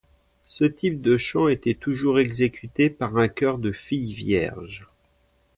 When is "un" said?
3.17-3.27